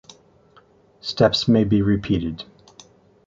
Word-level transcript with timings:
Steps 1.01 1.47
may 1.47 1.63
be 1.63 1.83
repeated. 1.83 2.45